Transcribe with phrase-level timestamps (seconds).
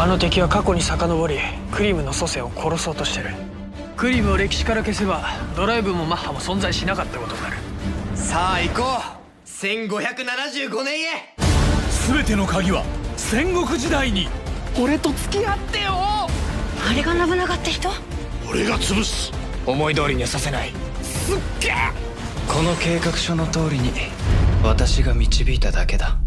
[0.00, 1.38] あの敵は過去に遡り
[1.72, 3.34] クリムの祖先を殺そうとしてる。
[3.96, 5.24] クリムを歴史から消せば
[5.56, 7.56] ドライブもマッハも存在しなかったことになる。
[8.14, 8.82] さあ行こ
[9.44, 9.48] う。
[9.48, 11.34] 1575年へ。
[12.06, 12.84] 全ての鍵は
[13.16, 14.28] 戦国時代に。
[14.80, 15.90] 俺と付き合ってよ。
[15.90, 16.28] あ
[16.94, 17.90] れが信長って人？
[18.48, 19.32] 俺が潰す。
[19.66, 20.70] 思い通りにはさせない。
[21.02, 21.72] すっげえ。
[22.46, 23.90] この計画書の通りに
[24.62, 26.18] 私が導いただけだ。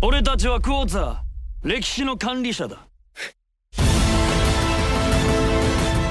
[0.00, 1.16] 俺たちはクォーツァー
[1.64, 2.88] 歴史の管理者だ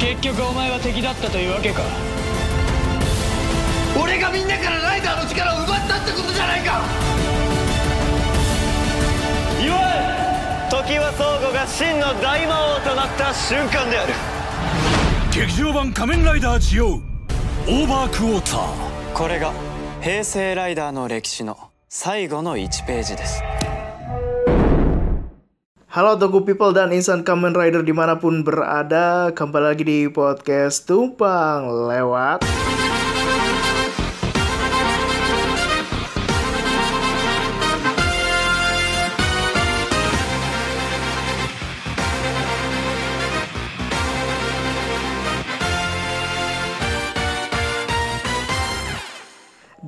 [0.03, 1.81] 結局お前は敵だったというわけか。
[3.97, 6.81] 俺がみんなからライダーの力を奪ったってことじゃないか。
[9.61, 14.13] 祝え時は相互が真の大魔王となった瞬間である。
[15.33, 17.01] 劇場版仮面ライダージオウ
[17.65, 19.13] オーバークォーター。
[19.13, 19.53] これが
[20.01, 21.57] 平成ライダーの歴史の
[21.87, 23.41] 最後の1ページです
[25.93, 30.89] Halo Toku People dan insan Kamen Rider di mana pun berada Kembali lagi di podcast
[30.89, 32.41] Tumpang Lewat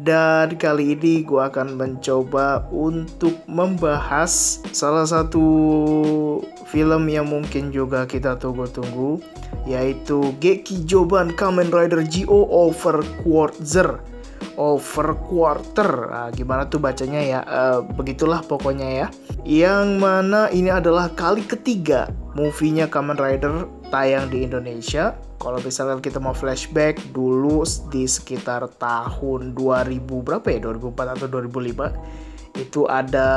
[0.06, 5.42] Dan kali ini gue akan mencoba untuk membahas salah satu
[6.70, 9.17] film yang mungkin juga kita tunggu-tunggu
[9.66, 13.97] yaitu Geki Joban Kamen Rider Go Over Quarter
[14.62, 17.40] Over Quarter nah, gimana tuh bacanya ya?
[17.42, 19.08] Uh, begitulah pokoknya ya.
[19.42, 25.15] Yang mana ini adalah kali ketiga movie-nya Kamen Rider tayang di Indonesia.
[25.39, 30.59] Kalau misalnya kita mau flashback dulu di sekitar tahun 2000 berapa ya?
[30.67, 33.27] 2004 atau 2005 itu ada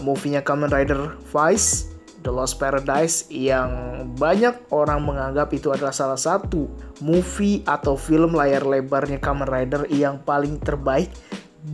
[0.00, 1.92] movie-nya Kamen Rider Vice
[2.24, 3.68] The Lost Paradise yang
[4.16, 6.68] banyak orang menganggap itu adalah salah satu
[7.04, 11.12] movie atau film layar lebarnya Kamen Rider yang paling terbaik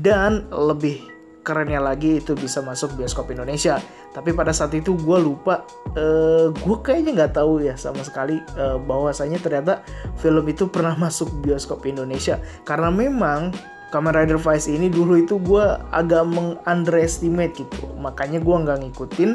[0.02, 1.11] dan lebih
[1.42, 3.82] kerennya lagi itu bisa masuk bioskop Indonesia.
[4.14, 5.66] Tapi pada saat itu gue lupa
[5.98, 9.82] uh, gue kayaknya nggak tahu ya sama sekali uh, bahwasanya ternyata
[10.22, 12.38] film itu pernah masuk bioskop Indonesia.
[12.62, 13.52] Karena memang
[13.92, 17.84] Kamen Rider Vice ini dulu itu gue agak meng-underestimate gitu.
[18.00, 19.30] Makanya gue nggak ngikutin.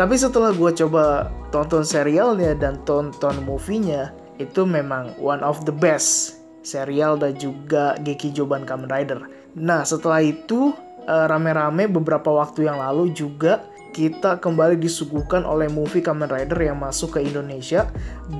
[0.00, 6.40] Tapi setelah gue coba tonton serialnya dan tonton movie-nya itu memang one of the best
[6.64, 9.20] serial dan juga Geki Joban Kamen Rider.
[9.60, 10.72] Nah setelah itu
[11.06, 17.20] rame-rame beberapa waktu yang lalu juga kita kembali disuguhkan oleh movie Kamen Rider yang masuk
[17.20, 17.86] ke Indonesia.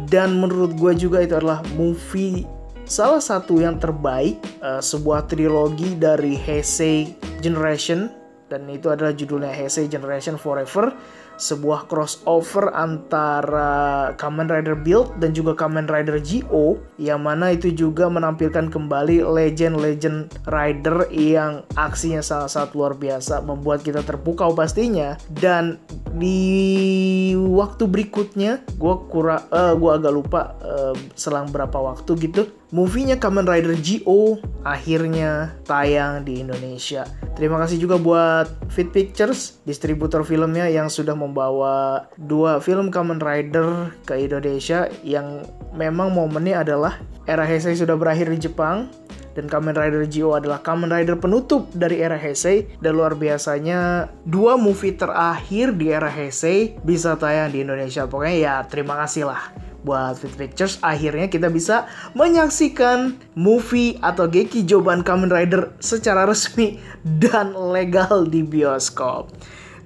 [0.08, 2.48] Dan menurut gue juga itu adalah movie
[2.88, 7.12] salah satu yang terbaik uh, sebuah trilogi dari Heisei
[7.44, 8.08] Generation.
[8.48, 10.92] Dan itu adalah judulnya Heisei Generation Forever
[11.36, 18.06] sebuah crossover antara Kamen Rider Build dan juga Kamen Rider GO yang mana itu juga
[18.08, 25.18] menampilkan kembali legend-legend rider yang aksinya sangat-sangat luar biasa membuat kita terpukau pastinya.
[25.28, 25.76] Dan
[26.16, 33.20] di waktu berikutnya gue kurang uh, gue agak lupa uh, selang berapa waktu gitu movie-nya
[33.20, 37.04] Kamen Rider GO akhirnya tayang di Indonesia.
[37.36, 43.92] Terima kasih juga buat Fit Pictures, distributor filmnya yang sudah membawa dua film Kamen Rider
[44.08, 45.44] ke Indonesia yang
[45.76, 46.96] memang momennya adalah
[47.28, 48.88] era Heisei sudah berakhir di Jepang
[49.32, 54.60] dan Kamen Rider GO adalah Kamen Rider penutup dari era Heisei dan luar biasanya dua
[54.60, 60.18] movie terakhir di era Heisei bisa tayang di Indonesia pokoknya ya terima kasih lah buat
[60.18, 67.54] Fit Pictures akhirnya kita bisa menyaksikan movie atau Geki Joban Kamen Rider secara resmi dan
[67.54, 69.30] legal di bioskop.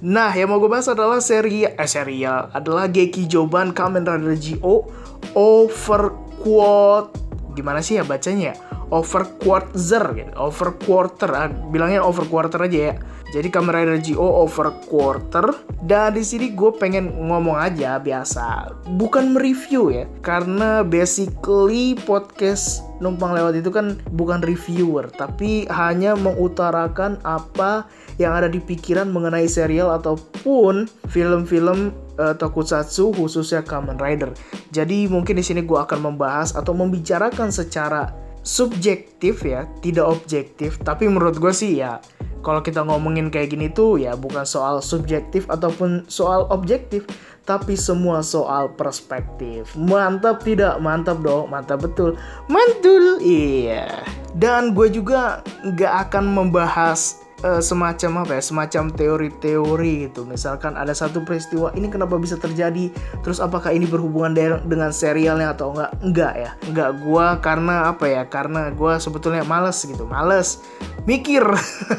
[0.04, 4.92] Nah, yang mau gue bahas adalah seri eh serial adalah Geki Joban Kamen Rider GO
[5.32, 8.52] Overquote gimana sih ya bacanya?
[8.86, 12.94] Over quarter gitu, over quarter, ah, bilangnya over quarter aja ya.
[13.34, 15.50] Jadi Kamen Rider GO over quarter
[15.82, 23.34] dan di sini gue pengen ngomong aja biasa, bukan mereview ya, karena basically podcast numpang
[23.34, 27.90] lewat itu kan bukan reviewer, tapi hanya mengutarakan apa
[28.22, 31.90] yang ada di pikiran mengenai serial ataupun film-film
[32.22, 34.30] uh, tokusatsu khususnya Kamen Rider.
[34.70, 40.78] Jadi mungkin di sini gue akan membahas atau membicarakan secara subjektif ya, tidak objektif.
[40.78, 41.98] Tapi menurut gue sih ya,
[42.46, 47.02] kalau kita ngomongin kayak gini tuh ya bukan soal subjektif ataupun soal objektif,
[47.42, 49.74] tapi semua soal perspektif.
[49.74, 50.78] Mantap tidak?
[50.78, 52.14] Mantap dong, mantap betul.
[52.46, 54.06] Mantul, iya.
[54.38, 60.26] Dan gue juga nggak akan membahas eh, semacam apa ya semacam teori-teori gitu.
[60.26, 62.90] Misalkan ada satu peristiwa ini kenapa bisa terjadi?
[63.22, 65.90] Terus apakah ini berhubungan de- dengan serialnya atau enggak?
[66.02, 66.50] Enggak ya.
[66.66, 70.58] Enggak gua karena apa ya karena gua sebetulnya males gitu males
[71.06, 71.46] mikir.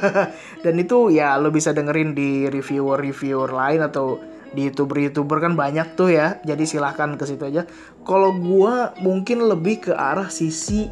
[0.64, 4.20] Dan itu ya lo bisa dengerin di reviewer-reviewer lain atau
[4.52, 6.44] di youtuber-youtuber kan banyak tuh ya.
[6.44, 7.64] Jadi silahkan ke situ aja.
[8.04, 10.92] Kalau gua mungkin lebih ke arah sisi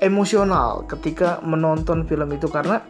[0.00, 2.80] emosional ketika menonton film itu karena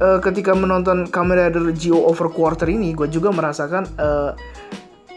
[0.00, 4.32] eh, ketika menonton Kamen Rider Geo Over Quarter ini gue juga merasakan eh,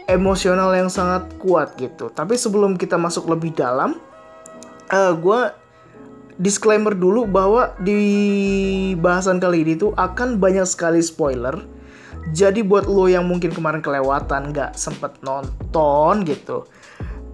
[0.08, 2.08] emosional yang sangat kuat gitu.
[2.08, 4.00] Tapi sebelum kita masuk lebih dalam
[4.88, 5.40] eh gue
[6.40, 11.58] disclaimer dulu bahwa di bahasan kali ini tuh akan banyak sekali spoiler.
[12.32, 16.68] Jadi buat lo yang mungkin kemarin kelewatan nggak sempet nonton gitu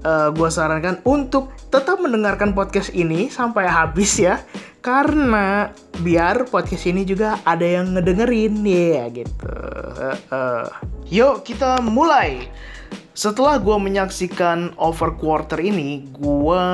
[0.04, 4.44] gue sarankan untuk tetap mendengarkan podcast ini sampai habis ya.
[4.84, 5.72] Karena
[6.04, 9.48] biar podcast ini juga ada yang ngedengerin ya gitu.
[9.96, 10.66] Eh, eh.
[11.08, 12.52] yuk kita mulai.
[13.14, 16.66] Setelah gue menyaksikan over quarter ini gue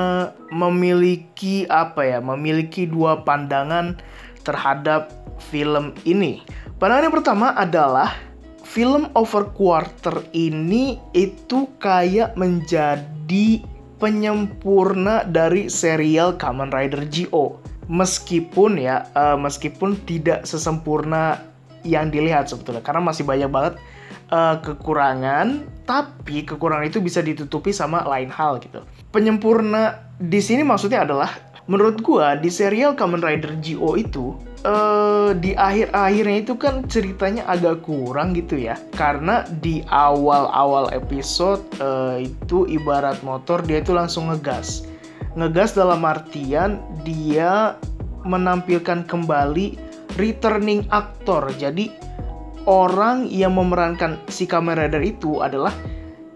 [0.51, 3.95] memiliki apa ya memiliki dua pandangan
[4.43, 5.13] terhadap
[5.53, 6.43] film ini.
[6.81, 8.30] Pandangan yang pertama adalah
[8.71, 13.59] film over quarter ini itu kayak menjadi
[13.99, 17.59] penyempurna dari serial Kamen Rider Geo.
[17.91, 21.43] Meskipun ya, eh, meskipun tidak sesempurna
[21.83, 23.75] yang dilihat sebetulnya, karena masih banyak banget
[24.31, 28.79] eh, kekurangan, tapi kekurangan itu bisa ditutupi sama lain hal gitu.
[29.11, 31.27] Penyempurna di sini maksudnya adalah,
[31.71, 34.35] menurut gua di serial Kamen Rider Geo itu
[34.67, 38.75] eh di akhir-akhirnya itu kan ceritanya agak kurang gitu ya.
[38.91, 44.83] Karena di awal-awal episode eh, itu ibarat motor dia itu langsung ngegas.
[45.39, 47.79] Ngegas dalam artian dia
[48.27, 49.79] menampilkan kembali
[50.19, 51.87] returning aktor jadi
[52.67, 55.73] orang yang memerankan si Kamen Rider itu adalah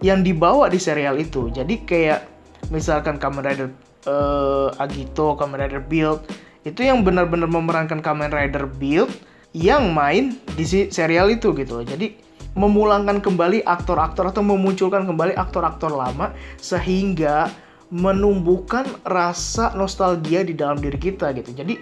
[0.01, 1.51] yang dibawa di serial itu.
[1.53, 2.25] Jadi kayak
[2.73, 3.69] misalkan Kamen Rider
[4.06, 6.24] eh, Agito Kamen Rider Build
[6.66, 9.13] itu yang benar-benar memerankan Kamen Rider Build
[9.54, 11.86] yang main di serial itu gitu loh.
[11.86, 12.18] Jadi
[12.56, 17.52] memulangkan kembali aktor-aktor atau memunculkan kembali aktor-aktor lama sehingga
[17.94, 21.54] menumbuhkan rasa nostalgia di dalam diri kita gitu.
[21.54, 21.78] Jadi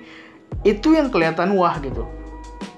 [0.67, 2.03] itu yang kelihatan wah gitu.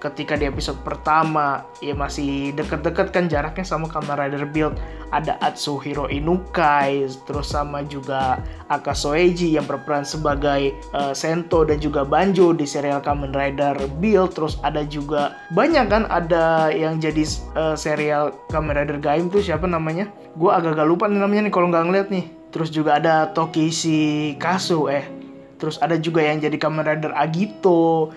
[0.05, 4.77] Ketika di episode pertama ya masih deket-deket kan jaraknya sama Kamen Rider Build.
[5.09, 8.37] Ada Atsuhiro Inukai terus sama juga
[8.69, 14.37] Akasoeji yang berperan sebagai uh, Sento dan juga Banjo di serial Kamen Rider Build.
[14.37, 17.25] Terus ada juga banyak kan ada yang jadi
[17.57, 20.05] uh, serial Kamen Rider Gaim tuh siapa namanya?
[20.37, 22.29] Gue agak-agak lupa nih namanya nih kalau nggak ngeliat nih.
[22.53, 25.09] Terus juga ada Tokishi Kasu eh.
[25.57, 28.13] Terus ada juga yang jadi Kamen Rider Agito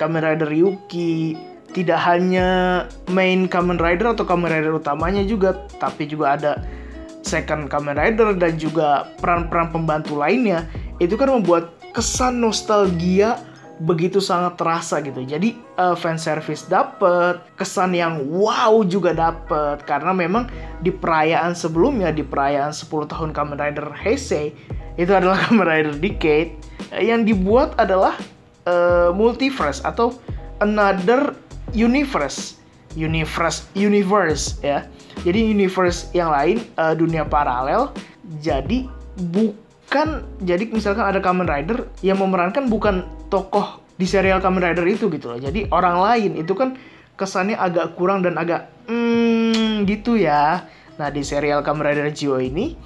[0.00, 1.36] Kamen Rider Yuki
[1.76, 2.48] tidak hanya
[3.12, 6.52] main Kamen Rider atau Kamen Rider utamanya juga, tapi juga ada
[7.20, 10.64] second Kamen Rider dan juga peran-peran pembantu lainnya.
[10.98, 13.38] Itu kan membuat kesan nostalgia
[13.80, 15.24] begitu sangat terasa gitu.
[15.24, 20.48] Jadi uh, fan service dapet, kesan yang wow juga dapet karena memang
[20.84, 24.52] di perayaan sebelumnya di perayaan 10 tahun Kamen Rider Heisei
[25.00, 26.56] itu adalah Kamen Rider Decade
[27.00, 28.18] yang dibuat adalah
[28.66, 30.16] uh, multiverse atau
[30.60, 31.36] another
[31.72, 32.58] universe.
[32.98, 34.88] Universe universe ya.
[35.22, 37.92] Jadi universe yang lain uh, dunia paralel
[38.38, 38.86] jadi
[39.18, 45.10] bukan jadi misalkan ada Kamen Rider yang memerankan bukan tokoh di serial Kamen Rider itu
[45.10, 45.40] gitu loh.
[45.42, 46.78] Jadi orang lain itu kan
[47.18, 50.64] kesannya agak kurang dan agak hmm gitu ya.
[50.96, 52.78] Nah di serial Kamen Rider Geo ini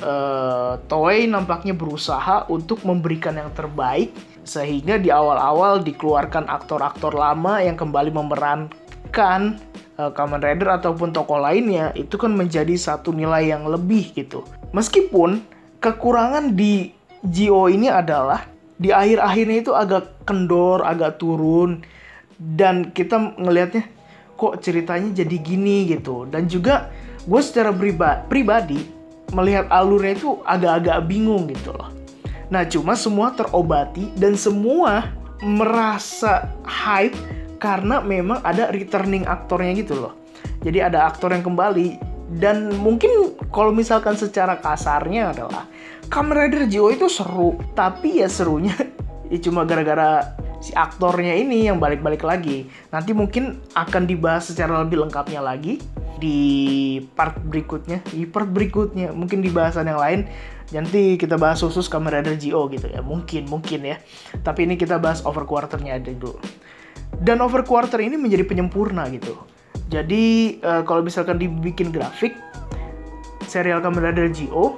[0.00, 7.74] uh, Toei nampaknya berusaha untuk memberikan yang terbaik sehingga di awal-awal dikeluarkan aktor-aktor lama yang
[7.74, 9.58] kembali memerankan
[9.98, 14.46] uh, Kamen Rider ataupun tokoh lainnya itu kan menjadi satu nilai yang lebih gitu.
[14.70, 15.42] Meskipun
[15.82, 16.94] kekurangan di
[17.26, 18.46] Gio ini adalah
[18.78, 21.82] di akhir-akhirnya itu agak kendor, agak turun
[22.38, 23.88] dan kita ngelihatnya
[24.36, 26.28] kok ceritanya jadi gini gitu.
[26.30, 26.92] Dan juga
[27.26, 27.74] gue secara
[28.30, 28.78] pribadi
[29.34, 31.95] melihat alurnya itu agak-agak bingung gitu loh.
[32.46, 35.10] Nah, cuma semua terobati dan semua
[35.42, 37.16] merasa hype
[37.58, 40.14] karena memang ada returning aktornya gitu loh.
[40.62, 41.98] Jadi ada aktor yang kembali
[42.38, 45.66] dan mungkin kalau misalkan secara kasarnya adalah
[46.06, 48.74] Kamen Rider Geo itu seru, tapi ya serunya
[49.32, 52.70] ya cuma gara-gara si aktornya ini yang balik-balik lagi.
[52.94, 55.82] Nanti mungkin akan dibahas secara lebih lengkapnya lagi
[56.18, 60.20] di part berikutnya, di part berikutnya, mungkin di bahasan yang lain
[60.74, 63.04] nanti kita bahas khusus Kamen Rider Geo gitu ya.
[63.04, 63.96] Mungkin mungkin ya.
[64.42, 66.38] Tapi ini kita bahas over quarternya aja dulu.
[67.16, 69.36] Dan Overquarter ini menjadi penyempurna gitu.
[69.88, 72.34] Jadi eh, kalau misalkan dibikin grafik,
[73.46, 74.76] serial Kamen Rider Geo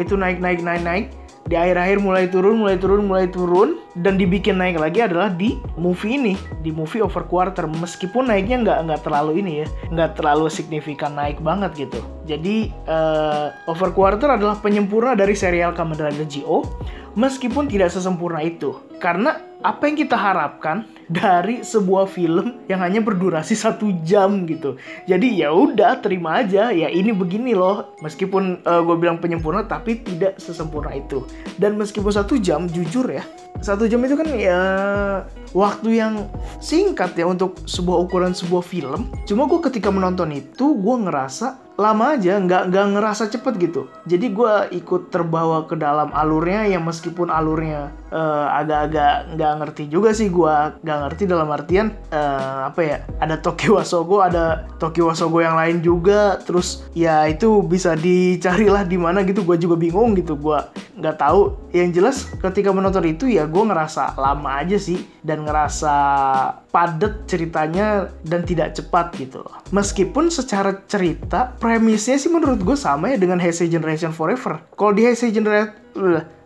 [0.00, 1.06] itu naik naik naik naik
[1.46, 6.16] di akhir-akhir mulai turun mulai turun mulai turun dan dibikin naik lagi adalah di movie
[6.16, 7.66] ini di movie over quarter.
[7.66, 12.00] Meskipun naiknya nggak nggak terlalu ini ya nggak terlalu signifikan naik banget gitu.
[12.24, 16.62] Jadi uh, over quarter adalah penyempurna dari serial Kamen Rider Geo
[17.18, 18.78] meskipun tidak sesempurna itu.
[19.02, 24.76] Karena apa yang kita harapkan dari sebuah film yang hanya berdurasi satu jam gitu.
[25.06, 27.94] Jadi ya udah terima aja ya ini begini loh.
[28.02, 31.22] Meskipun uh, gue bilang penyempurna tapi tidak sesempurna itu.
[31.56, 33.22] Dan meskipun satu jam jujur ya
[33.62, 34.60] satu jam itu kan ya
[35.54, 36.26] waktu yang
[36.58, 39.06] singkat ya untuk sebuah ukuran sebuah film.
[39.22, 43.88] Cuma gue ketika menonton itu gue ngerasa lama aja nggak nggak ngerasa cepet gitu.
[44.04, 50.12] Jadi gue ikut terbawa ke dalam alurnya yang meskipun alurnya uh, agak-agak nggak ngerti juga
[50.12, 55.40] sih gue nggak ngerti dalam artian uh, apa ya ada Tokyo Wasogo ada Tokyo Wasogo
[55.40, 56.36] yang lain juga.
[56.44, 60.36] Terus ya itu bisa dicarilah di mana gitu gue juga bingung gitu.
[60.36, 60.60] Gue
[61.00, 61.56] nggak tahu.
[61.72, 65.94] Yang jelas ketika menonton itu ya gue ngerasa lama aja sih dan ngerasa
[66.72, 73.12] padat ceritanya dan tidak cepat gitu loh meskipun secara cerita premisnya sih menurut gue sama
[73.12, 74.64] ya dengan Heisei Generation Forever.
[74.76, 75.72] Kalau di Heisei Generation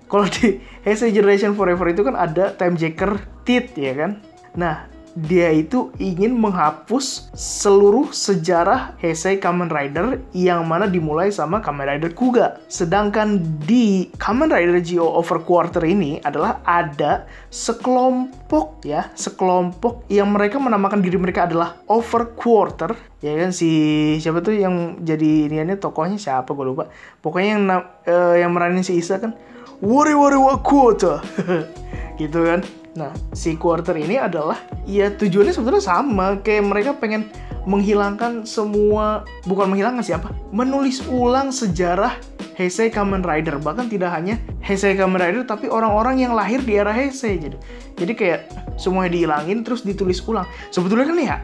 [0.07, 4.23] kalau di Heisei Generation Forever itu kan ada time jacker Tit ya kan.
[4.59, 11.89] Nah, dia itu ingin menghapus seluruh sejarah Heisei Kamen Rider yang mana dimulai sama Kamen
[11.89, 12.61] Rider Kuga.
[12.69, 20.61] Sedangkan di Kamen Rider Geo Over Quarter ini adalah ada sekelompok ya, sekelompok yang mereka
[20.61, 22.93] menamakan diri mereka adalah Over Quarter.
[23.25, 23.73] Ya kan si
[24.21, 26.93] siapa tuh yang jadi ini tokohnya siapa gue lupa.
[27.25, 29.33] Pokoknya yang uh, yang meranin si Isa kan
[29.81, 31.25] Wari Wari Wa Quarter.
[32.21, 32.61] gitu kan.
[32.97, 34.57] Nah, si quarter ini adalah
[34.89, 36.41] ya tujuannya sebetulnya sama.
[36.41, 37.29] Kayak mereka pengen
[37.69, 42.17] menghilangkan semua bukan menghilangkan siapa menulis ulang sejarah
[42.57, 43.61] Heisei Kamen Rider.
[43.61, 47.37] Bahkan tidak hanya Heisei Kamen Rider tapi orang-orang yang lahir di era Heisei.
[47.37, 47.57] Jadi
[48.01, 48.41] jadi kayak
[48.81, 50.49] semuanya dihilangin terus ditulis ulang.
[50.73, 51.37] Sebetulnya kan ya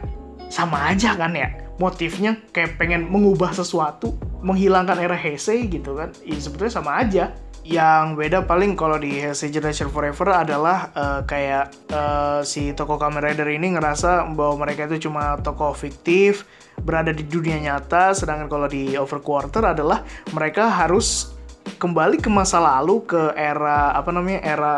[0.49, 1.53] sama aja kan ya.
[1.77, 6.09] Motifnya kayak pengen mengubah sesuatu menghilangkan era Heisei gitu kan.
[6.25, 7.29] Ya sebetulnya sama aja
[7.63, 13.23] yang beda paling kalau di Heisei Generation Forever adalah uh, kayak uh, si toko Kamen
[13.23, 16.43] Rider ini ngerasa bahwa mereka itu cuma toko fiktif
[16.83, 20.03] berada di dunia nyata sedangkan kalau di Overquarter adalah
[20.35, 21.31] mereka harus
[21.79, 24.75] kembali ke masa lalu ke era apa namanya era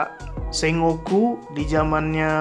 [0.53, 2.31] Sengoku di zamannya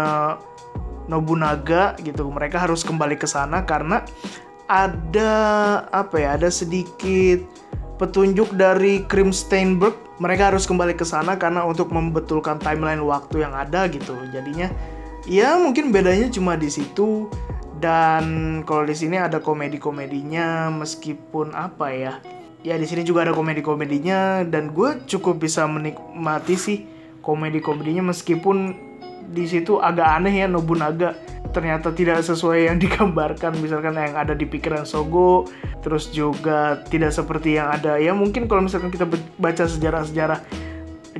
[1.08, 2.28] Nobunaga gitu.
[2.28, 4.04] Mereka harus kembali ke sana karena
[4.68, 5.32] ada
[5.92, 7.44] apa ya ada sedikit
[8.00, 13.54] petunjuk dari Krim Steinberg mereka harus kembali ke sana karena untuk membetulkan timeline waktu yang
[13.54, 14.14] ada gitu.
[14.30, 14.70] Jadinya
[15.26, 17.28] ya mungkin bedanya cuma di situ.
[17.74, 22.12] Dan kalau di sini ada komedi-komedinya meskipun apa ya
[22.64, 24.46] ya di sini juga ada komedi-komedinya.
[24.46, 26.78] Dan gue cukup bisa menikmati sih
[27.20, 28.76] komedi-komedinya meskipun
[29.24, 31.16] di situ agak aneh ya Nobunaga
[31.54, 33.54] ternyata tidak sesuai yang digambarkan.
[33.62, 35.46] Misalkan yang ada di pikiran Sogo
[35.80, 37.96] terus juga tidak seperti yang ada.
[37.96, 39.06] Ya mungkin kalau misalkan kita
[39.38, 40.42] baca sejarah-sejarah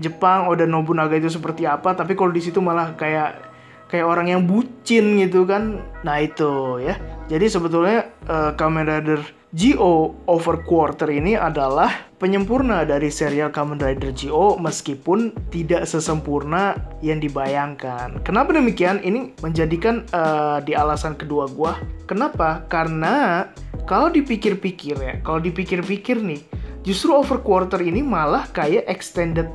[0.03, 3.39] Jepang Oda Nobunaga itu seperti apa tapi kalau di situ malah kayak
[3.87, 5.79] kayak orang yang bucin gitu kan.
[6.03, 6.99] Nah itu ya.
[7.31, 9.23] Jadi sebetulnya uh, Kamen Rider
[9.55, 16.75] Geo Over Quarter ini adalah penyempurna dari serial Kamen Rider Geo meskipun tidak sesempurna
[17.07, 18.19] yang dibayangkan.
[18.27, 18.99] Kenapa demikian?
[18.99, 21.79] Ini menjadikan uh, di alasan kedua gua.
[22.11, 22.67] Kenapa?
[22.67, 23.47] Karena
[23.87, 26.43] kalau dipikir-pikir ya, kalau dipikir-pikir nih,
[26.83, 29.47] justru Over Quarter ini malah kayak extended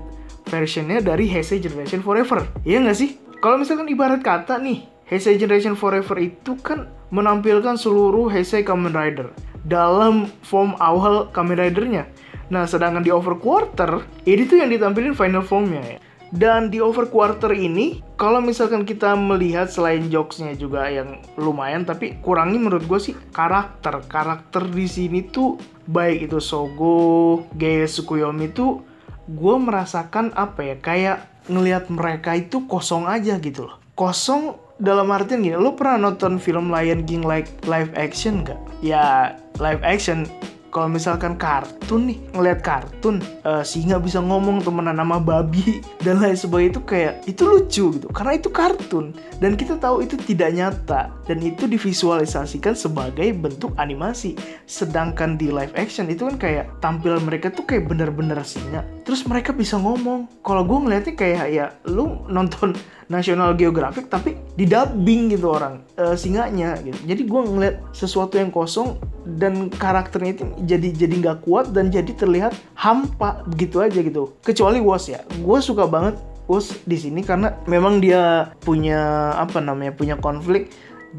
[0.48, 2.48] versionnya dari Heisei Generation Forever.
[2.64, 3.20] Iya nggak sih?
[3.44, 9.49] Kalau misalkan ibarat kata nih, Heisei Generation Forever itu kan menampilkan seluruh Heisei Kamen Rider
[9.70, 12.10] dalam form awal Kamen Ridernya.
[12.50, 15.98] Nah, sedangkan di Over Quarter, ini tuh yang ditampilin final formnya ya.
[16.30, 22.22] Dan di Over Quarter ini, kalau misalkan kita melihat selain jokesnya juga yang lumayan, tapi
[22.22, 24.02] kurangnya menurut gue sih karakter.
[24.06, 25.58] Karakter di sini tuh
[25.90, 28.86] baik itu Sogo, Gaya Sukuyomi tuh
[29.30, 31.18] gue merasakan apa ya, kayak
[31.50, 33.78] ngelihat mereka itu kosong aja gitu loh.
[33.98, 38.58] Kosong dalam artian gini, lo pernah nonton film Lion King like live action gak?
[38.80, 40.26] Ya live action.
[40.70, 46.38] Kalau misalkan kartun nih ngelihat kartun uh, singa bisa ngomong temenan nama babi dan lain
[46.38, 48.08] sebagainya itu kayak itu lucu gitu.
[48.14, 49.18] Karena itu kartun.
[49.42, 51.10] Dan kita tahu itu tidak nyata.
[51.26, 54.38] Dan itu divisualisasikan sebagai bentuk animasi.
[54.70, 59.50] Sedangkan di live action itu kan kayak tampil mereka tuh kayak bener-bener singa terus mereka
[59.50, 60.30] bisa ngomong.
[60.46, 62.78] Kalau gue ngeliatnya kayak ya lu nonton
[63.10, 66.96] National Geographic tapi di dubbing gitu orang e, singanya gitu.
[67.10, 72.14] Jadi gue ngeliat sesuatu yang kosong dan karakternya itu jadi jadi nggak kuat dan jadi
[72.14, 74.38] terlihat hampa begitu aja gitu.
[74.46, 75.26] Kecuali Was ya.
[75.42, 80.70] Gue suka banget Was di sini karena memang dia punya apa namanya punya konflik.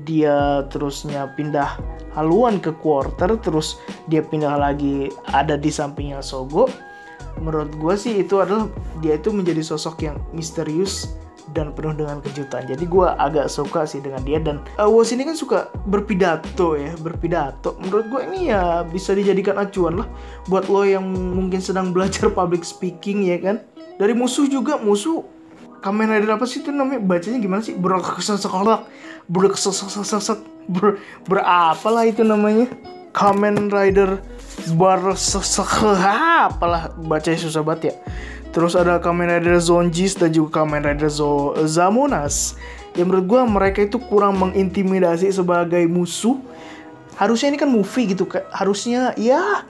[0.06, 1.74] Dia terusnya pindah
[2.14, 3.74] haluan ke quarter terus
[4.06, 6.70] dia pindah lagi ada di sampingnya Sogo.
[7.42, 8.70] Menurut gue sih itu adalah
[9.02, 11.18] dia itu menjadi sosok yang misterius
[11.50, 12.66] dan penuh dengan kejutan.
[12.66, 16.94] Jadi gue agak suka sih dengan dia dan uh, Was ini kan suka berpidato ya,
[16.98, 17.78] berpidato.
[17.82, 20.08] Menurut gue ini ya bisa dijadikan acuan lah
[20.46, 23.56] buat lo yang mungkin sedang belajar public speaking ya kan.
[24.00, 25.40] Dari musuh juga musuh
[25.80, 28.84] Kamen Rider apa sih itu namanya bacanya gimana sih berkesesekolak
[29.32, 32.68] berkeseseseset ber berapalah itu namanya
[33.16, 34.20] Kamen Rider
[34.76, 37.94] bersesek apalah bacanya susah banget ya
[38.50, 42.58] terus ada Kamen Rider Zonjis dan juga Kamen Rider Zo Zamonas.
[42.98, 46.38] Yang menurut gue mereka itu kurang mengintimidasi sebagai musuh.
[47.14, 49.62] Harusnya ini kan movie gitu harusnya ya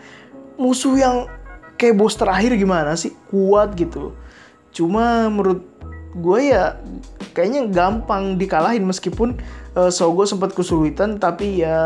[0.55, 1.27] musuh yang
[1.75, 3.13] kayak bos terakhir gimana sih?
[3.29, 4.17] Kuat gitu
[4.71, 5.67] cuma menurut
[6.15, 6.79] gue ya
[7.35, 9.35] kayaknya gampang dikalahin meskipun
[9.75, 11.21] uh, Sogo sempat kesulitan.
[11.21, 11.77] Tapi ya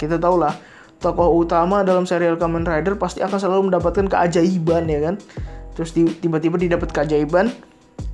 [0.00, 0.56] kita tau lah
[1.00, 5.16] tokoh utama dalam serial Kamen Rider pasti akan selalu mendapatkan keajaiban ya kan
[5.80, 7.48] terus tiba-tiba didapat keajaiban.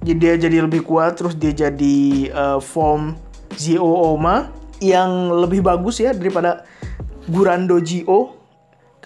[0.07, 3.19] Jadi dia jadi lebih kuat terus dia jadi uh, form
[3.59, 6.63] Zio Oma yang lebih bagus ya daripada
[7.27, 8.39] Gurando Gio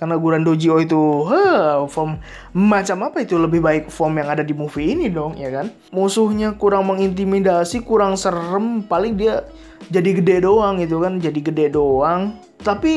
[0.01, 2.17] karena Guran Dojo itu huh, form
[2.57, 3.37] macam apa itu?
[3.37, 5.69] Lebih baik form yang ada di movie ini dong ya kan?
[5.93, 9.45] Musuhnya kurang mengintimidasi kurang serem paling dia
[9.93, 11.21] jadi gede doang itu kan?
[11.21, 12.93] Jadi gede doang tapi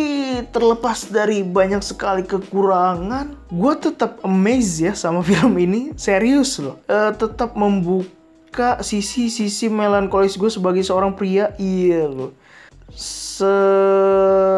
[0.52, 5.96] terlepas dari banyak sekali kekurangan gue tetap amazed ya sama film ini.
[5.96, 6.84] Serius loh.
[6.92, 11.56] Uh, tetap membuka sisi-sisi melankolis gue sebagai seorang pria.
[11.56, 12.32] Iya loh.
[12.92, 13.48] Se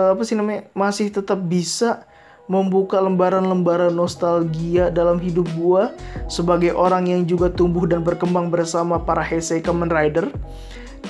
[0.09, 0.67] apa sih namanya?
[0.73, 2.03] Masih tetap bisa
[2.45, 5.97] membuka lembaran-lembaran nostalgia dalam hidup gua
[6.29, 10.29] sebagai orang yang juga tumbuh dan berkembang bersama para Heisei Kamen Rider.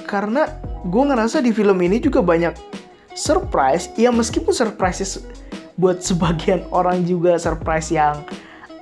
[0.07, 0.47] Karena
[0.85, 2.84] gue ngerasa di film ini juga banyak
[3.15, 5.23] surprise, ya meskipun surprise
[5.79, 8.21] buat sebagian orang juga surprise yang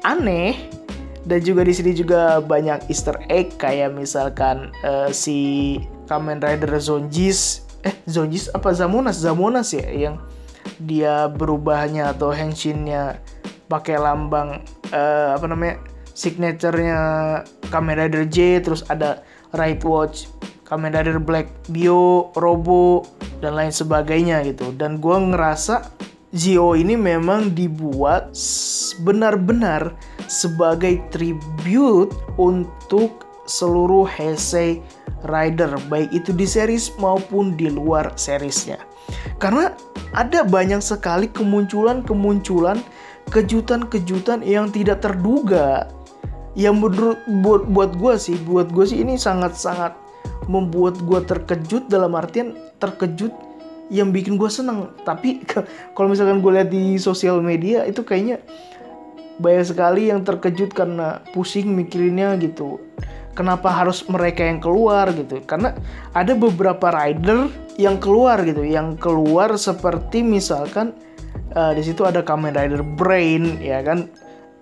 [0.04, 0.58] aneh
[1.24, 5.80] dan juga di sini juga banyak Easter egg kayak misalkan uh, si
[6.12, 9.24] Kamen Rider Zonjis eh Zonjis apa Zamonas?
[9.24, 10.20] Zamonas ya yang
[10.84, 13.20] dia berubahnya atau henshinnya
[13.72, 15.80] pakai lambang uh, apa namanya
[16.12, 17.00] signaturenya
[17.72, 19.24] Kamen Rider J terus ada
[19.56, 20.28] Right Watch
[20.64, 23.04] Kamen Rider Black Bio Robo
[23.44, 24.72] dan lain sebagainya gitu.
[24.76, 25.92] Dan gue ngerasa
[26.34, 28.34] Zio ini memang dibuat
[29.06, 29.94] benar-benar
[30.26, 32.10] sebagai tribute
[32.42, 34.82] untuk seluruh Heisei
[35.30, 38.82] Rider baik itu di series maupun di luar seriesnya.
[39.38, 39.72] Karena
[40.18, 42.82] ada banyak sekali kemunculan-kemunculan
[43.32, 45.88] kejutan-kejutan yang tidak terduga.
[46.54, 50.03] Yang menurut buat buat gue sih buat gue sih ini sangat-sangat
[50.48, 53.32] membuat gue terkejut dalam artian terkejut
[53.92, 54.92] yang bikin gue seneng.
[55.04, 55.44] Tapi
[55.96, 58.40] kalau misalkan gue lihat di sosial media itu kayaknya
[59.42, 62.80] banyak sekali yang terkejut karena pusing mikirinnya gitu.
[63.34, 65.42] Kenapa harus mereka yang keluar gitu?
[65.50, 65.74] Karena
[66.14, 67.50] ada beberapa rider
[67.82, 70.94] yang keluar gitu yang keluar seperti misalkan
[71.58, 74.06] uh, di situ ada Kamen Rider Brain ya kan?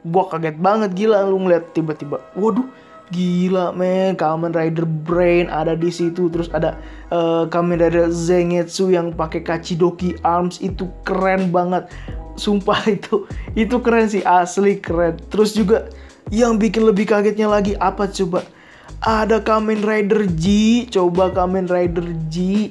[0.07, 2.23] Gua kaget banget gila lu ngeliat tiba-tiba.
[2.39, 2.63] Waduh
[3.11, 4.15] gila men.
[4.15, 6.31] Kamen Rider Brain ada di situ.
[6.31, 6.79] Terus ada
[7.11, 10.63] uh, Kamen Rider Zengetsu yang pakai Kachidoki Arms.
[10.63, 11.91] Itu keren banget.
[12.39, 14.23] Sumpah itu itu keren sih.
[14.23, 15.19] Asli keren.
[15.29, 15.91] Terus juga
[16.31, 18.47] yang bikin lebih kagetnya lagi apa coba?
[19.03, 20.45] Ada Kamen Rider G.
[20.87, 22.69] Coba Kamen Rider G.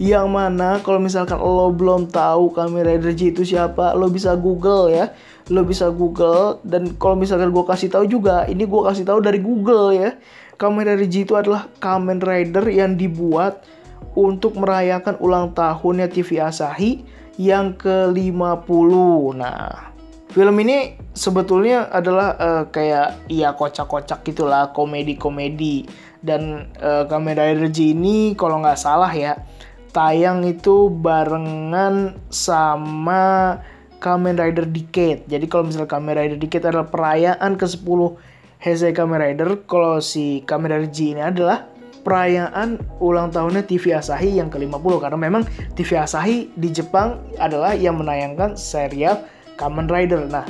[0.00, 4.88] Yang mana kalau misalkan lo belum tahu Kamen Rider G itu siapa lo bisa google
[4.88, 5.12] ya
[5.50, 9.42] lo bisa google dan kalau misalkan gue kasih tahu juga ini gue kasih tahu dari
[9.42, 10.14] google ya.
[10.60, 13.66] Kamen Rider G itu adalah Kamen Rider yang dibuat
[14.14, 17.02] untuk merayakan ulang tahunnya TV Asahi
[17.40, 18.92] yang ke-50
[19.34, 19.92] nah
[20.32, 25.86] film ini sebetulnya adalah uh, kayak ya kocak-kocak gitulah komedi-komedi.
[26.22, 29.36] Dan uh, Kamen Rider G ini kalau nggak salah ya
[29.92, 33.58] tayang itu barengan sama
[34.02, 35.22] Kamen Rider Decade.
[35.30, 38.00] Jadi kalau misalnya Kamen Rider Decade adalah perayaan ke-10
[38.58, 41.70] Heisei Kamen Rider, kalau si Kamen Rider G ini adalah
[42.02, 45.42] perayaan ulang tahunnya TV Asahi yang ke-50 karena memang
[45.78, 49.22] TV Asahi di Jepang adalah yang menayangkan serial
[49.54, 50.26] Kamen Rider.
[50.26, 50.42] Nah,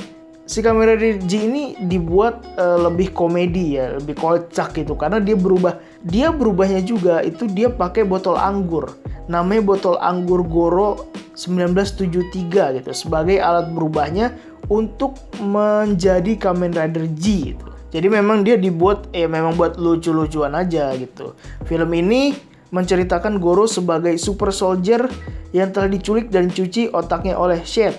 [0.49, 5.37] si Kamen Rider G ini dibuat eh, lebih komedi ya, lebih kocak gitu karena dia
[5.37, 5.77] berubah.
[6.01, 8.97] Dia berubahnya juga itu dia pakai botol anggur.
[9.29, 14.37] Namanya botol anggur Goro 1973 gitu sebagai alat berubahnya
[14.69, 17.67] untuk menjadi Kamen Rider G gitu.
[17.93, 21.37] Jadi memang dia dibuat ya memang buat lucu-lucuan aja gitu.
[21.69, 22.33] Film ini
[22.73, 25.05] menceritakan Goro sebagai super soldier
[25.53, 27.93] yang telah diculik dan cuci otaknya oleh Shed,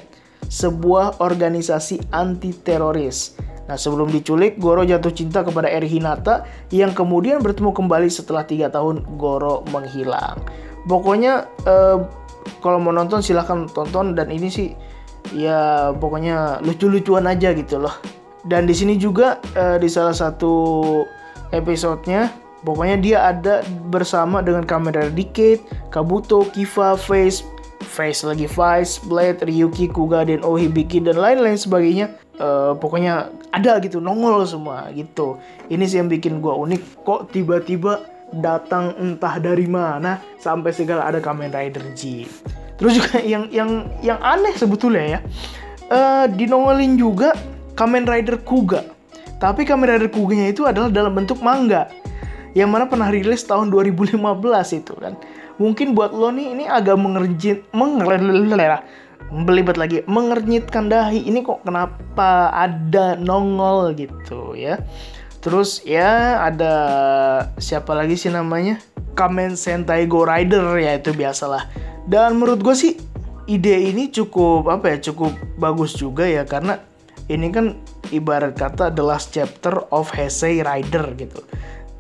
[0.51, 3.39] sebuah organisasi anti teroris.
[3.71, 6.43] Nah sebelum diculik, Goro jatuh cinta kepada Eri Hinata
[6.75, 10.43] yang kemudian bertemu kembali setelah tiga tahun Goro menghilang.
[10.91, 11.99] Pokoknya eh,
[12.61, 14.69] kalau mau nonton silahkan tonton dan ini sih
[15.33, 17.95] ya pokoknya lucu-lucuan aja gitu loh.
[18.45, 20.53] Dan di sini juga eh, di salah satu
[21.53, 22.29] episodenya
[22.65, 25.61] pokoknya dia ada bersama dengan kamera Decade,
[25.93, 27.45] Kabuto, Kiva, Face,
[27.85, 32.17] Face lagi Vice, Blade, Ryuki, Kuga, dan Ohibiki dan lain-lain sebagainya.
[32.35, 35.39] Uh, pokoknya ada gitu nongol semua gitu.
[35.71, 38.03] Ini sih yang bikin gua unik kok tiba-tiba
[38.39, 42.27] datang entah dari mana sampai segala ada Kamen Rider G.
[42.79, 45.21] Terus juga yang yang yang aneh sebetulnya ya.
[45.85, 47.37] Uh, dinongolin juga
[47.77, 48.87] Kamen Rider Kuga.
[49.39, 51.91] Tapi Kamen Rider Kuganya itu adalah dalam bentuk manga
[52.55, 54.17] yang mana pernah rilis tahun 2015
[54.79, 55.19] itu kan.
[55.59, 58.83] Mungkin buat lo nih ini agak mengerjit mengerjit
[59.35, 64.79] belibet lagi mengernyitkan dahi ini kok kenapa ada nongol gitu ya.
[65.45, 66.73] Terus ya ada
[67.61, 68.81] siapa lagi sih namanya?
[69.13, 71.69] Kamen Sentai Go Rider ya itu biasalah.
[72.09, 72.97] Dan menurut gue sih
[73.45, 76.81] ide ini cukup apa ya cukup bagus juga ya karena
[77.29, 77.77] ini kan
[78.09, 81.45] ibarat kata the last chapter of Heisei Rider gitu.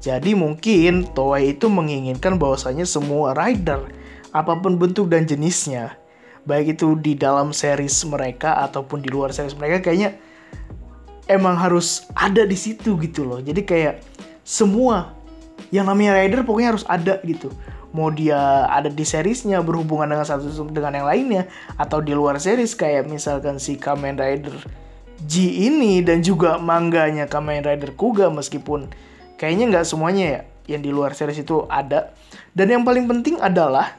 [0.00, 3.88] Jadi mungkin Toei itu menginginkan bahwasanya semua rider,
[4.36, 5.96] apa pun bentuk dan jenisnya,
[6.44, 10.20] baik itu di dalam series mereka ataupun di luar series mereka kayaknya
[11.26, 13.40] emang harus ada di situ gitu loh.
[13.40, 14.04] Jadi kayak
[14.44, 15.16] semua
[15.72, 17.50] yang namanya rider pokoknya harus ada gitu.
[17.94, 21.42] Mau dia ada di seriesnya berhubungan dengan satu dengan yang lainnya
[21.78, 24.58] atau di luar series kayak misalkan si Kamen Rider
[25.22, 28.90] G ini dan juga mangganya Kamen Rider Kuga meskipun
[29.38, 30.40] kayaknya nggak semuanya ya
[30.74, 32.10] yang di luar series itu ada.
[32.50, 33.94] Dan yang paling penting adalah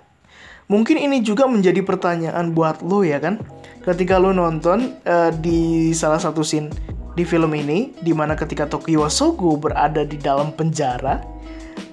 [0.68, 3.40] mungkin ini juga menjadi pertanyaan buat lo ya kan.
[3.80, 6.68] Ketika lo nonton uh, di salah satu scene
[7.16, 11.24] di film ini, di mana ketika Tokyo Sogo berada di dalam penjara,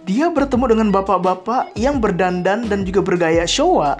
[0.02, 3.94] dia bertemu dengan bapak-bapak yang berdandan dan juga bergaya Showa.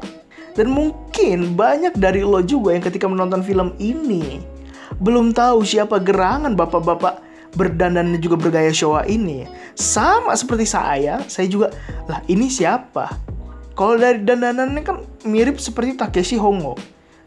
[0.53, 4.45] Dan mungkin banyak dari lo juga yang ketika menonton film ini
[5.01, 7.25] belum tahu siapa gerangan bapak-bapak
[7.57, 9.49] berdandan dan juga bergaya Showa ini.
[9.73, 11.73] Sama seperti saya saya juga
[12.05, 13.17] lah ini siapa?
[13.73, 16.77] Kalau dari dandanannya kan mirip seperti Takeshi Hongo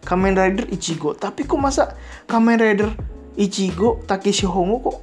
[0.06, 1.18] Kamen Rider Ichigo.
[1.18, 1.98] Tapi kok masa
[2.30, 2.94] Kamen Rider
[3.36, 4.98] Ichigo Takeshi Hongo kok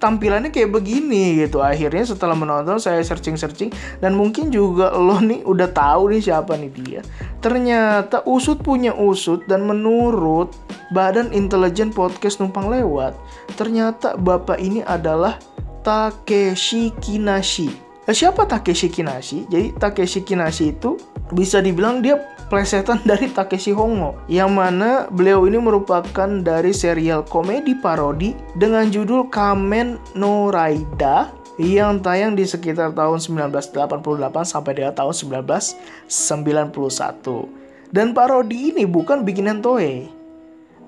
[0.00, 1.60] tampilannya kayak begini gitu.
[1.60, 3.68] Akhirnya setelah menonton saya searching searching
[4.00, 7.00] dan mungkin juga lo nih udah tahu nih siapa nih dia.
[7.44, 10.56] Ternyata usut punya usut dan menurut
[10.90, 13.14] Badan Intelijen Podcast Numpang Lewat
[13.54, 15.36] ternyata bapak ini adalah
[15.84, 17.68] Takeshi Kinashi.
[18.08, 19.46] Nah, siapa Takeshi Kinashi?
[19.46, 20.98] Jadi Takeshi Kinashi itu
[21.30, 22.18] bisa dibilang dia
[22.50, 29.30] plesetan dari Takeshi Hongo yang mana beliau ini merupakan dari serial komedi parodi dengan judul
[29.30, 31.30] Kamen no Raida
[31.62, 34.00] yang tayang di sekitar tahun 1988
[34.48, 35.14] sampai dengan tahun
[35.46, 37.92] 1991.
[37.92, 40.08] Dan parodi ini bukan bikinan Toei.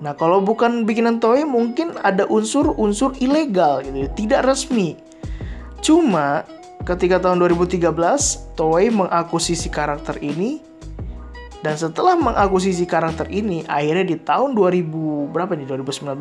[0.01, 4.97] Nah, kalau bukan bikinan Toei mungkin ada unsur-unsur ilegal gitu, tidak resmi.
[5.83, 6.47] Cuma
[6.87, 7.91] ketika tahun 2013
[8.57, 10.72] Toei mengakuisisi karakter ini
[11.63, 16.11] dan setelah mengakuisisi karakter ini, akhirnya di tahun 2000 berapa nih 2019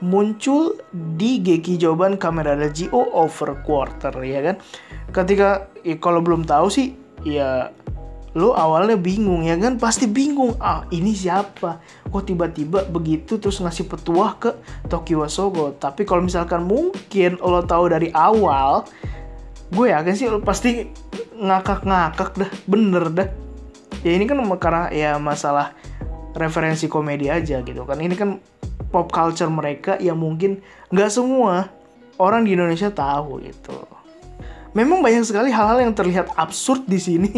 [0.00, 0.76] muncul
[1.16, 4.56] di Geki Jawaban Kamera GO Over Quarter ya kan.
[5.12, 7.68] Ketika ya, kalau belum tahu sih ya
[8.36, 9.76] lo awalnya bingung ya kan?
[9.76, 11.80] Pasti bingung ah ini siapa?
[12.08, 14.56] Kok tiba-tiba begitu terus ngasih petuah ke
[14.88, 15.76] Tokyo Sogo?
[15.76, 18.88] Tapi kalau misalkan mungkin lo tahu dari awal
[19.66, 20.86] gue yakin sih lo pasti
[21.34, 23.28] ngakak-ngakak dah bener dah
[24.06, 25.74] ya ini kan karena ya masalah
[26.38, 27.98] referensi komedi aja gitu kan.
[27.98, 28.38] Ini kan
[28.94, 30.62] pop culture mereka yang mungkin
[30.94, 31.66] nggak semua
[32.22, 33.74] orang di Indonesia tahu gitu.
[34.76, 37.32] Memang banyak sekali hal-hal yang terlihat absurd di sini.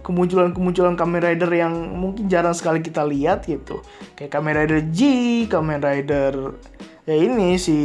[0.00, 3.84] Kemunculan-kemunculan Kamen Rider yang mungkin jarang sekali kita lihat gitu.
[4.16, 5.00] Kayak Kamen Rider G,
[5.46, 6.56] Kamen Rider
[7.04, 7.78] ya ini si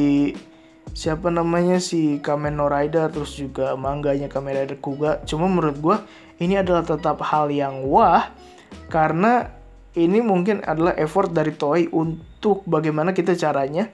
[0.95, 5.21] siapa namanya si Kamen no Rider terus juga mangganya Kamen Rider Kuga.
[5.27, 5.97] Cuma menurut gue
[6.39, 8.31] ini adalah tetap hal yang wah
[8.91, 9.49] karena
[9.95, 13.87] ini mungkin adalah effort dari Toei untuk bagaimana kita caranya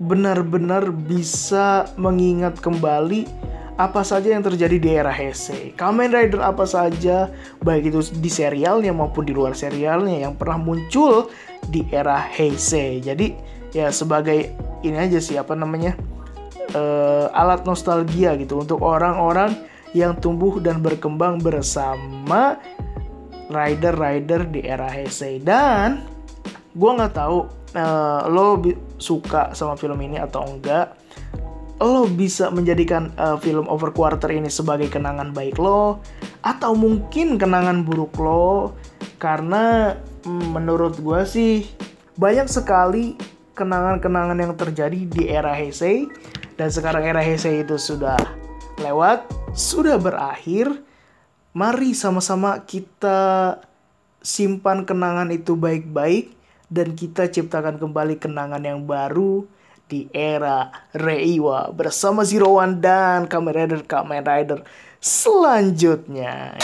[0.00, 3.28] benar-benar bisa mengingat kembali
[3.76, 5.72] apa saja yang terjadi di era Heisei.
[5.72, 7.32] Kamen Rider apa saja,
[7.64, 11.32] baik itu di serialnya maupun di luar serialnya yang pernah muncul
[11.68, 13.00] di era Heisei.
[13.00, 13.32] Jadi
[13.72, 14.52] ya sebagai
[14.84, 15.96] ini aja sih apa namanya
[16.76, 19.56] uh, alat nostalgia gitu untuk orang-orang
[19.92, 22.56] yang tumbuh dan berkembang bersama
[23.52, 25.40] rider-rider di era Heisei.
[25.40, 26.04] Dan
[26.72, 27.38] gue nggak tahu
[27.76, 28.60] uh, lo
[28.96, 30.96] suka sama film ini atau enggak
[31.82, 35.98] lo bisa menjadikan uh, film over quarter ini sebagai kenangan baik lo
[36.46, 38.78] atau mungkin kenangan buruk lo.
[39.18, 41.66] Karena mm, menurut gue sih
[42.14, 43.18] banyak sekali
[43.58, 46.06] kenangan-kenangan yang terjadi di era Heisei.
[46.54, 48.41] Dan sekarang era Heisei itu sudah
[48.80, 50.70] lewat sudah berakhir.
[51.52, 53.60] Mari sama-sama kita
[54.24, 56.32] simpan kenangan itu baik-baik
[56.72, 59.44] dan kita ciptakan kembali kenangan yang baru
[59.84, 64.64] di era Reiwa bersama Zero One dan Kamen Rider Kamen Rider
[64.96, 66.56] selanjutnya.